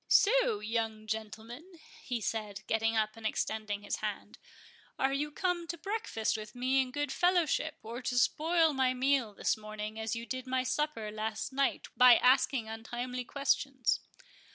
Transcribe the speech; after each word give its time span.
"So, 0.07 0.61
young 0.61 1.05
gentleman," 1.05 1.73
he 2.03 2.21
said, 2.21 2.63
getting 2.65 2.95
up 2.95 3.11
and 3.15 3.23
extending 3.23 3.83
his 3.83 3.97
hand, 3.97 4.39
"are 4.97 5.13
you 5.13 5.29
come 5.29 5.67
to 5.67 5.77
breakfast 5.77 6.35
with 6.35 6.55
me 6.55 6.81
in 6.81 6.89
good 6.89 7.11
fellowship, 7.11 7.75
or 7.83 8.01
to 8.01 8.17
spoil 8.17 8.73
my 8.73 8.95
meal 8.95 9.35
this 9.35 9.55
morning, 9.55 9.99
as 9.99 10.15
you 10.15 10.25
did 10.25 10.47
my 10.47 10.63
supper 10.63 11.11
last 11.11 11.53
night, 11.53 11.87
by 11.95 12.15
asking 12.15 12.67
untimely 12.67 13.23
questions?" 13.23 13.99